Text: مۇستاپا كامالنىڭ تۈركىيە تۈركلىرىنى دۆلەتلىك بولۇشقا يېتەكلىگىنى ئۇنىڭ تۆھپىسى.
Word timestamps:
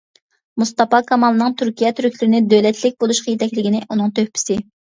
مۇستاپا 0.61 1.01
كامالنىڭ 1.11 1.53
تۈركىيە 1.59 1.93
تۈركلىرىنى 2.01 2.41
دۆلەتلىك 2.55 2.99
بولۇشقا 3.05 3.33
يېتەكلىگىنى 3.37 3.87
ئۇنىڭ 3.87 4.13
تۆھپىسى. 4.19 4.63